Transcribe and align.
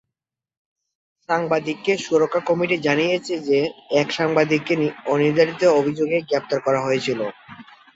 সাংবাদিকদের 1.29 1.97
সুরক্ষা 1.99 2.41
কমিটি 2.49 2.75
জানিয়েছে 2.87 3.33
যে 3.47 3.59
এক 3.93 4.07
সাংবাদিককে 4.17 4.73
অনির্ধারিত 5.07 5.61
অভিযোগে 5.79 6.17
গ্রেপ্তার 6.21 6.59
করা 6.61 6.79
হয়েছিল। 6.81 7.19